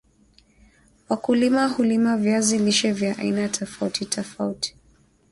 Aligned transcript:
wakulima 1.09 1.67
hulima 1.67 2.17
viazi 2.17 2.57
lishe 2.59 2.91
vya 2.91 3.17
aina 3.17 3.47
tofauti 3.49 4.05
tofauti 4.05 4.75